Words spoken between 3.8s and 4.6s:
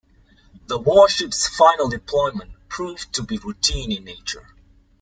in nature.